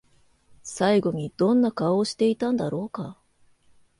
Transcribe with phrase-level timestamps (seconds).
[0.63, 3.19] 最後にどんな顔をしていたんだろうか？